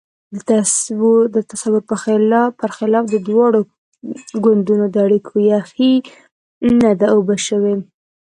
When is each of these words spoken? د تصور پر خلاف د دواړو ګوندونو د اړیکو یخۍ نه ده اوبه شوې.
د 1.35 1.35
تصور 1.51 1.81
پر 2.59 2.69
خلاف 2.77 3.05
د 3.09 3.15
دواړو 3.27 3.61
ګوندونو 4.43 4.85
د 4.89 4.95
اړیکو 5.05 5.33
یخۍ 5.53 5.93
نه 6.81 6.91
ده 6.99 7.07
اوبه 7.15 7.35
شوې. 7.47 7.75